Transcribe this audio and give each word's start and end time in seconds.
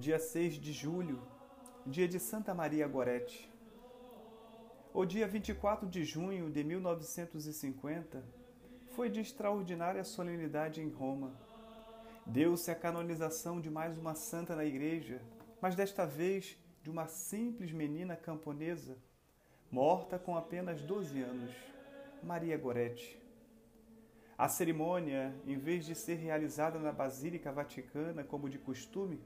dia 0.00 0.18
6 0.18 0.54
de 0.54 0.72
julho, 0.72 1.20
dia 1.86 2.08
de 2.08 2.18
Santa 2.18 2.54
Maria 2.54 2.88
Gorete. 2.88 3.52
O 4.94 5.04
dia 5.04 5.28
24 5.28 5.86
de 5.86 6.04
junho 6.04 6.48
de 6.50 6.64
1950 6.64 8.24
foi 8.96 9.10
de 9.10 9.20
extraordinária 9.20 10.02
solenidade 10.02 10.80
em 10.80 10.88
Roma. 10.88 11.38
Deu-se 12.24 12.70
a 12.70 12.74
canonização 12.74 13.60
de 13.60 13.68
mais 13.68 13.98
uma 13.98 14.14
santa 14.14 14.56
na 14.56 14.64
igreja, 14.64 15.20
mas 15.60 15.76
desta 15.76 16.06
vez 16.06 16.56
de 16.82 16.88
uma 16.88 17.06
simples 17.06 17.70
menina 17.70 18.16
camponesa, 18.16 18.96
morta 19.70 20.18
com 20.18 20.34
apenas 20.34 20.80
12 20.80 21.20
anos, 21.20 21.54
Maria 22.22 22.56
Gorete. 22.56 23.20
A 24.38 24.48
cerimônia, 24.48 25.34
em 25.46 25.58
vez 25.58 25.84
de 25.84 25.94
ser 25.94 26.14
realizada 26.14 26.78
na 26.78 26.90
Basílica 26.90 27.52
Vaticana 27.52 28.24
como 28.24 28.48
de 28.48 28.58
costume, 28.58 29.20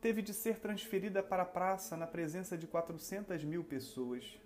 teve 0.00 0.22
de 0.22 0.32
ser 0.32 0.58
transferida 0.58 1.22
para 1.22 1.42
a 1.42 1.46
praça 1.46 1.96
na 1.96 2.06
presença 2.06 2.56
de 2.56 2.66
400 2.66 3.42
mil 3.44 3.64
pessoas. 3.64 4.38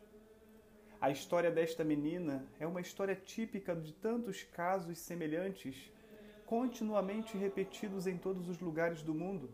A 1.00 1.10
história 1.10 1.50
desta 1.50 1.82
menina 1.82 2.46
é 2.58 2.66
uma 2.66 2.80
história 2.80 3.16
típica 3.16 3.74
de 3.74 3.92
tantos 3.92 4.42
casos 4.42 4.98
semelhantes, 4.98 5.90
continuamente 6.44 7.38
repetidos 7.38 8.06
em 8.06 8.18
todos 8.18 8.48
os 8.48 8.60
lugares 8.60 9.02
do 9.02 9.14
mundo, 9.14 9.50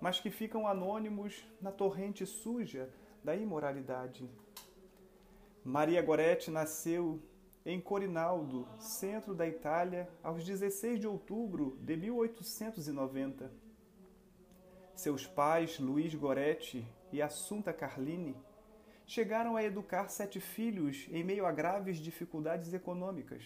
mas 0.00 0.18
que 0.18 0.30
ficam 0.30 0.66
anônimos 0.66 1.46
na 1.60 1.70
torrente 1.70 2.26
suja 2.26 2.90
da 3.22 3.36
imoralidade. 3.36 4.28
Maria 5.64 6.02
Goretti 6.02 6.50
nasceu 6.50 7.22
em 7.64 7.80
Corinaldo, 7.80 8.66
centro 8.80 9.34
da 9.34 9.46
Itália, 9.46 10.10
aos 10.20 10.44
16 10.44 10.98
de 10.98 11.06
outubro 11.06 11.78
de 11.80 11.96
1890. 11.96 13.52
Seus 15.02 15.26
pais, 15.26 15.80
Luiz 15.80 16.14
Goretti 16.14 16.86
e 17.10 17.20
Assunta 17.20 17.72
Carlini, 17.72 18.36
chegaram 19.04 19.56
a 19.56 19.64
educar 19.64 20.06
sete 20.06 20.38
filhos 20.38 21.08
em 21.10 21.24
meio 21.24 21.44
a 21.44 21.50
graves 21.50 21.98
dificuldades 21.98 22.72
econômicas. 22.72 23.42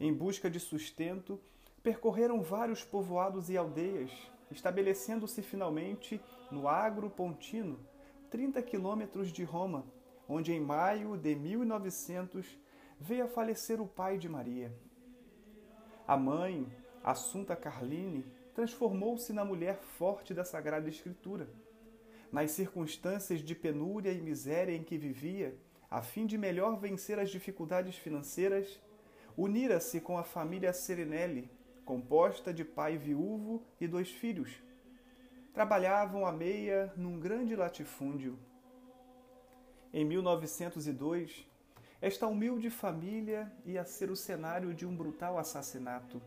Em 0.00 0.12
busca 0.12 0.50
de 0.50 0.58
sustento, 0.58 1.40
percorreram 1.84 2.42
vários 2.42 2.82
povoados 2.82 3.48
e 3.48 3.56
aldeias, 3.56 4.10
estabelecendo-se 4.50 5.40
finalmente 5.40 6.20
no 6.50 6.66
Agro 6.66 7.08
Pontino, 7.08 7.78
30 8.28 8.60
quilômetros 8.60 9.30
de 9.30 9.44
Roma, 9.44 9.86
onde 10.28 10.52
em 10.52 10.58
maio 10.58 11.16
de 11.16 11.32
1900 11.32 12.58
veio 12.98 13.26
a 13.26 13.28
falecer 13.28 13.80
o 13.80 13.86
pai 13.86 14.18
de 14.18 14.28
Maria. 14.28 14.76
A 16.08 16.16
mãe, 16.16 16.66
Assunta 17.04 17.54
Carline, 17.54 18.39
transformou-se 18.54 19.32
na 19.32 19.44
mulher 19.44 19.78
forte 19.78 20.34
da 20.34 20.44
Sagrada 20.44 20.88
Escritura. 20.88 21.48
Nas 22.32 22.52
circunstâncias 22.52 23.40
de 23.40 23.54
penúria 23.54 24.12
e 24.12 24.20
miséria 24.20 24.74
em 24.74 24.82
que 24.82 24.96
vivia, 24.96 25.56
a 25.90 26.02
fim 26.02 26.26
de 26.26 26.38
melhor 26.38 26.78
vencer 26.78 27.18
as 27.18 27.30
dificuldades 27.30 27.96
financeiras, 27.96 28.80
unira-se 29.36 30.00
com 30.00 30.16
a 30.16 30.22
família 30.22 30.72
Serenelli, 30.72 31.50
composta 31.84 32.54
de 32.54 32.64
pai 32.64 32.96
viúvo 32.96 33.62
e 33.80 33.88
dois 33.88 34.10
filhos. 34.10 34.62
Trabalhavam 35.52 36.24
a 36.24 36.30
meia 36.30 36.92
num 36.96 37.18
grande 37.18 37.56
latifúndio. 37.56 38.38
Em 39.92 40.04
1902, 40.04 41.44
esta 42.00 42.28
humilde 42.28 42.70
família 42.70 43.52
ia 43.64 43.84
ser 43.84 44.10
o 44.10 44.16
cenário 44.16 44.72
de 44.72 44.86
um 44.86 44.94
brutal 44.94 45.36
assassinato. 45.36 46.22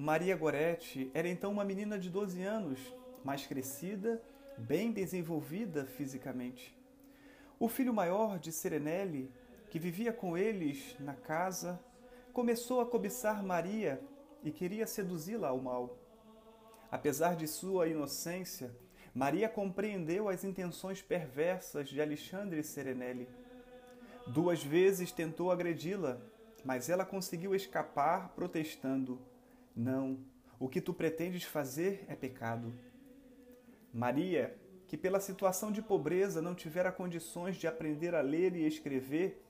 Maria 0.00 0.34
Goretti 0.34 1.10
era 1.12 1.28
então 1.28 1.52
uma 1.52 1.62
menina 1.62 1.98
de 1.98 2.08
12 2.08 2.42
anos, 2.42 2.80
mais 3.22 3.46
crescida, 3.46 4.18
bem 4.56 4.90
desenvolvida 4.90 5.84
fisicamente. 5.84 6.74
O 7.58 7.68
filho 7.68 7.92
maior 7.92 8.38
de 8.38 8.50
Serenelli, 8.50 9.30
que 9.68 9.78
vivia 9.78 10.10
com 10.10 10.38
eles 10.38 10.96
na 10.98 11.12
casa, 11.12 11.78
começou 12.32 12.80
a 12.80 12.86
cobiçar 12.86 13.44
Maria 13.44 14.00
e 14.42 14.50
queria 14.50 14.86
seduzi-la 14.86 15.48
ao 15.48 15.60
mal. 15.60 15.98
Apesar 16.90 17.36
de 17.36 17.46
sua 17.46 17.86
inocência, 17.86 18.74
Maria 19.14 19.50
compreendeu 19.50 20.30
as 20.30 20.44
intenções 20.44 21.02
perversas 21.02 21.90
de 21.90 22.00
Alexandre 22.00 22.62
Serenelli 22.62 23.28
Duas 24.26 24.62
vezes 24.62 25.12
tentou 25.12 25.50
agredi-la, 25.50 26.18
mas 26.64 26.88
ela 26.88 27.04
conseguiu 27.04 27.54
escapar 27.54 28.28
protestando: 28.30 29.20
Não, 29.74 30.18
o 30.58 30.68
que 30.68 30.80
tu 30.80 30.92
pretendes 30.92 31.44
fazer 31.44 32.04
é 32.08 32.14
pecado. 32.14 32.72
Maria, 33.92 34.56
que 34.86 34.96
pela 34.96 35.20
situação 35.20 35.70
de 35.70 35.80
pobreza 35.80 36.42
não 36.42 36.54
tivera 36.54 36.92
condições 36.92 37.56
de 37.56 37.66
aprender 37.66 38.14
a 38.14 38.20
ler 38.20 38.54
e 38.56 38.66
escrever, 38.66 39.42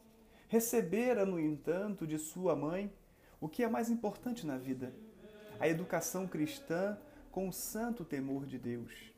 recebera, 0.49 1.25
no 1.25 1.39
entanto, 1.39 2.07
de 2.07 2.19
sua 2.19 2.55
mãe 2.55 2.93
o 3.41 3.49
que 3.49 3.63
é 3.63 3.69
mais 3.69 3.89
importante 3.89 4.47
na 4.47 4.59
vida: 4.59 4.95
a 5.59 5.67
educação 5.67 6.27
cristã 6.27 6.99
com 7.31 7.49
o 7.49 7.53
santo 7.53 8.05
temor 8.05 8.45
de 8.45 8.59
Deus. 8.59 9.13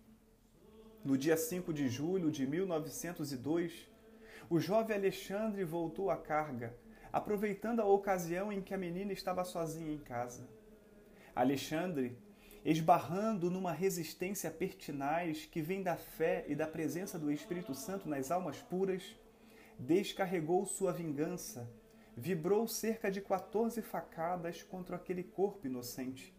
No 1.05 1.19
dia 1.19 1.37
5 1.37 1.73
de 1.73 1.89
julho 1.89 2.31
de 2.31 2.47
1902, 2.47 3.91
o 4.49 4.61
jovem 4.61 4.97
Alexandre 4.97 5.65
voltou 5.65 6.11
à 6.11 6.17
carga, 6.17 6.77
aproveitando 7.12 7.81
a 7.81 7.85
ocasião 7.85 8.53
em 8.53 8.61
que 8.62 8.73
a 8.73 8.79
menina 8.79 9.12
estava 9.12 9.45
sozinha 9.45 9.93
em 9.93 9.99
casa. 9.99 10.49
Alexandre, 11.34 12.19
esbarrando 12.65 13.50
numa 13.50 13.72
resistência 13.72 14.50
pertinaz 14.50 15.47
que 15.47 15.62
vem 15.62 15.82
da 15.82 15.97
fé 15.97 16.44
e 16.47 16.54
da 16.54 16.66
presença 16.66 17.19
do 17.19 17.32
Espírito 17.32 17.75
Santo 17.75 18.09
nas 18.09 18.31
almas 18.31 18.59
puras, 18.59 19.16
descarregou 19.78 20.65
sua 20.66 20.93
vingança, 20.93 21.69
vibrou 22.16 22.69
cerca 22.69 23.10
de 23.10 23.20
14 23.20 23.81
facadas 23.81 24.62
contra 24.62 24.97
aquele 24.97 25.22
corpo 25.22 25.66
inocente. 25.66 26.37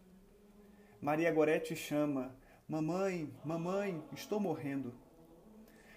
Maria 1.00 1.30
Gorete 1.32 1.74
chama: 1.74 2.34
Mamãe, 2.66 3.30
mamãe, 3.44 4.02
estou 4.12 4.38
morrendo. 4.38 4.94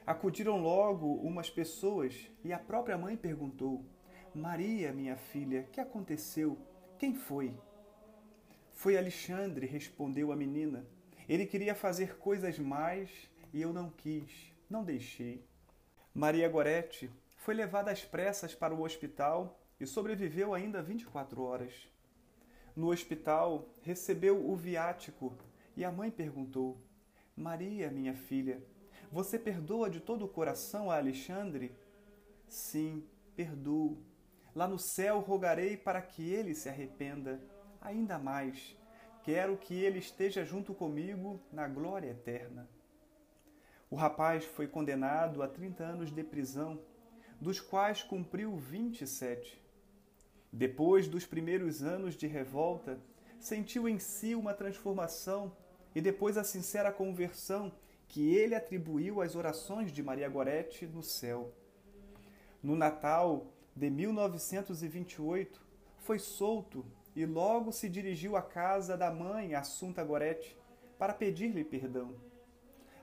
Acudiram 0.06 0.58
logo 0.58 1.16
umas 1.16 1.50
pessoas 1.50 2.30
e 2.44 2.52
a 2.52 2.58
própria 2.58 2.98
mãe 2.98 3.16
perguntou: 3.16 3.86
Maria, 4.34 4.92
minha 4.92 5.16
filha, 5.16 5.68
que 5.72 5.80
aconteceu? 5.80 6.58
Quem 6.98 7.14
foi? 7.14 7.54
Foi 8.78 8.96
Alexandre, 8.96 9.66
respondeu 9.66 10.32
a 10.32 10.36
menina. 10.36 10.86
Ele 11.28 11.48
queria 11.48 11.74
fazer 11.74 12.20
coisas 12.20 12.60
mais 12.60 13.10
e 13.52 13.60
eu 13.60 13.74
não 13.74 13.90
quis, 13.90 14.54
não 14.70 14.84
deixei. 14.84 15.44
Maria 16.14 16.48
Gorete 16.48 17.10
foi 17.38 17.56
levada 17.56 17.90
às 17.90 18.06
pressas 18.06 18.54
para 18.54 18.76
o 18.76 18.84
hospital 18.84 19.60
e 19.80 19.88
sobreviveu 19.88 20.54
ainda 20.54 20.80
24 20.80 21.42
horas. 21.42 21.74
No 22.76 22.92
hospital, 22.92 23.68
recebeu 23.82 24.48
o 24.48 24.56
viático 24.56 25.36
e 25.76 25.84
a 25.84 25.92
mãe 25.92 26.12
perguntou: 26.12 26.78
Maria, 27.36 27.90
minha 27.90 28.14
filha, 28.14 28.64
você 29.12 29.40
perdoa 29.40 29.90
de 29.90 30.00
todo 30.00 30.26
o 30.26 30.30
coração 30.30 30.92
a 30.92 30.98
Alexandre? 30.98 31.76
Sim, 32.48 33.04
perdoo. 33.36 33.98
Lá 34.54 34.68
no 34.68 34.78
céu 34.78 35.20
rogarei 35.20 35.76
para 35.76 36.00
que 36.00 36.30
ele 36.32 36.54
se 36.54 36.70
arrependa. 36.70 37.42
Ainda 37.82 38.18
mais, 38.18 38.76
quero 39.24 39.58
que 39.58 39.74
ele 39.74 40.00
esteja 40.00 40.44
junto 40.44 40.74
comigo 40.74 41.40
na 41.52 41.68
glória 41.68 42.10
eterna. 42.10 42.68
O 43.90 43.96
rapaz 43.96 44.44
foi 44.44 44.68
condenado 44.68 45.42
a 45.42 45.48
30 45.48 45.84
anos 45.84 46.12
de 46.12 46.24
prisão, 46.24 46.80
dos 47.40 47.60
quais 47.60 48.04
cumpriu 48.04 48.56
27. 48.58 49.62
Depois 50.52 51.08
dos 51.08 51.26
primeiros 51.26 51.84
anos 51.84 52.16
de 52.16 52.28
revolta, 52.28 53.00
sentiu 53.40 53.88
em 53.88 54.00
si 54.00 54.36
uma 54.36 54.54
transformação 54.54 55.56
e 55.96 56.02
depois 56.02 56.38
a 56.38 56.44
sincera 56.44 56.92
conversão 56.92 57.72
que 58.08 58.36
ele 58.36 58.56
atribuiu 58.56 59.22
às 59.22 59.36
orações 59.36 59.92
de 59.92 60.02
Maria 60.02 60.28
Gorete 60.30 60.86
no 60.86 61.04
céu. 61.04 61.54
No 62.62 62.76
Natal 62.76 63.48
de 63.76 63.90
1928, 63.90 65.62
foi 66.00 66.20
solto 66.20 66.86
e 67.18 67.26
logo 67.26 67.72
se 67.72 67.90
dirigiu 67.90 68.36
à 68.36 68.44
casa 68.44 68.96
da 68.96 69.10
mãe 69.10 69.56
Assunta 69.56 70.04
Gorete 70.04 70.56
para 71.00 71.16
pedir-lhe 71.16 71.64
perdão. 71.64 72.14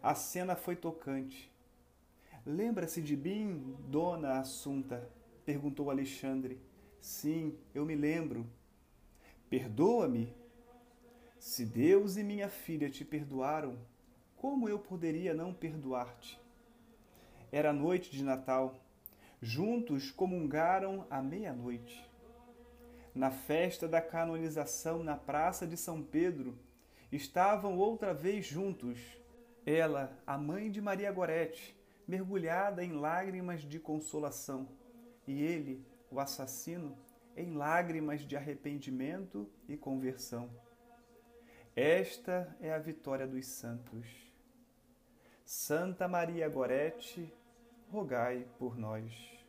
A 0.00 0.14
cena 0.14 0.54
foi 0.54 0.76
tocante. 0.76 1.52
Lembra-se 2.46 3.02
de 3.02 3.16
mim, 3.16 3.76
dona 3.88 4.38
Assunta? 4.38 5.10
perguntou 5.44 5.90
Alexandre. 5.90 6.60
Sim, 7.00 7.58
eu 7.74 7.84
me 7.84 7.96
lembro. 7.96 8.46
Perdoa-me? 9.50 10.32
Se 11.36 11.66
Deus 11.66 12.16
e 12.16 12.22
minha 12.22 12.48
filha 12.48 12.88
te 12.88 13.04
perdoaram, 13.04 13.76
como 14.36 14.68
eu 14.68 14.78
poderia 14.78 15.34
não 15.34 15.52
perdoar-te? 15.52 16.40
Era 17.50 17.72
noite 17.72 18.12
de 18.12 18.22
Natal. 18.22 18.76
Juntos 19.42 20.12
comungaram 20.12 21.04
à 21.10 21.20
meia-noite. 21.20 22.13
Na 23.14 23.30
festa 23.30 23.86
da 23.86 24.02
canonização 24.02 25.04
na 25.04 25.16
Praça 25.16 25.66
de 25.66 25.76
São 25.76 26.02
Pedro, 26.02 26.58
estavam 27.12 27.78
outra 27.78 28.12
vez 28.12 28.44
juntos 28.44 28.98
Ela, 29.64 30.18
a 30.26 30.36
mãe 30.36 30.68
de 30.68 30.80
Maria 30.80 31.12
Gorete, 31.12 31.78
mergulhada 32.08 32.84
em 32.84 32.92
lágrimas 32.92 33.62
de 33.62 33.78
consolação, 33.78 34.68
e 35.26 35.42
ele, 35.42 35.86
o 36.10 36.18
assassino, 36.18 36.98
em 37.36 37.54
lágrimas 37.54 38.22
de 38.22 38.36
arrependimento 38.36 39.48
e 39.68 39.76
conversão. 39.76 40.50
Esta 41.74 42.54
é 42.60 42.72
a 42.72 42.78
vitória 42.78 43.26
dos 43.26 43.46
santos. 43.46 44.06
Santa 45.44 46.06
Maria 46.06 46.48
Gorete, 46.48 47.32
rogai 47.90 48.46
por 48.58 48.76
nós. 48.76 49.43